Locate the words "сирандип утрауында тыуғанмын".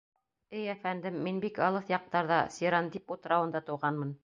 2.57-4.15